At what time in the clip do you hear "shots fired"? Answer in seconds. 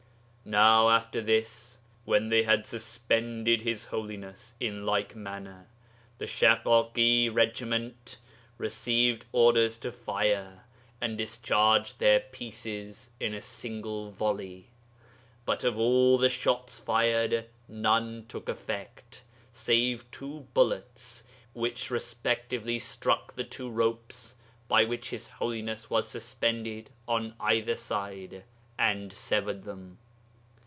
16.27-17.45